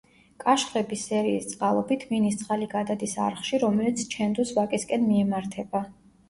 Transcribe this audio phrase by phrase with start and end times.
[0.43, 5.85] კაშხლების სერიის წყალობით, მინის წყალი გადადის არხში, რომელიც ჩენდუს ვაკისკენ მიემართება.